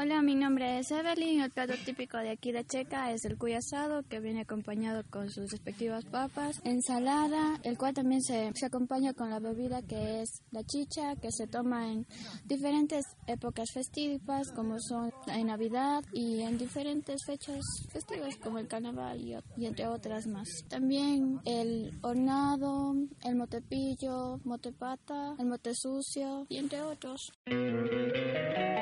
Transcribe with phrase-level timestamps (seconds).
[0.00, 1.40] Hola, mi nombre es Evelyn.
[1.40, 5.28] El plato típico de aquí de Checa es el cuy asado, que viene acompañado con
[5.28, 10.44] sus respectivas papas, ensalada, el cual también se, se acompaña con la bebida que es
[10.52, 12.06] la chicha, que se toma en
[12.44, 19.20] diferentes épocas festivas, como son en Navidad y en diferentes fechas festivas, como el carnaval
[19.20, 20.48] y, y entre otras más.
[20.68, 27.32] También el hornado, el motepillo, motepata, el mote sucio y entre otros.